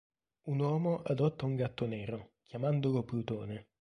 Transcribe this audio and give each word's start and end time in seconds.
Un 0.45 0.57
uomo 0.59 1.03
adotta 1.03 1.45
un 1.45 1.53
gatto 1.55 1.85
nero 1.85 2.31
chiamandolo 2.45 3.03
Plutone. 3.03 3.67